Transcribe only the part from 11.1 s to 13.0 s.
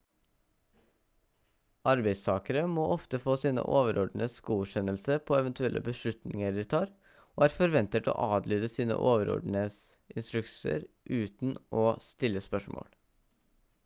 uten å stille spørsmål